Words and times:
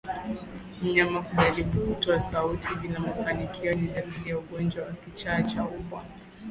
Mnyama 0.81 1.21
kujaribu 1.21 1.81
kutoa 1.81 2.19
sauti 2.19 2.75
bila 2.81 2.99
mafanikio 2.99 3.73
ni 3.73 3.87
dalili 3.87 4.29
ya 4.29 4.37
ugonjwa 4.39 4.85
wa 4.85 4.93
kichaa 4.93 5.41
cha 5.41 5.63
mbwa 5.63 6.05